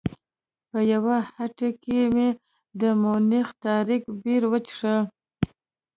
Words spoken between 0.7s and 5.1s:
یوه هټۍ کې مې د مونیخ تاریک بیر وڅښه.